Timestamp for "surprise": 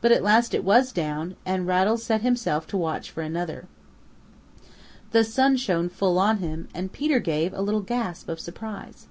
8.40-9.06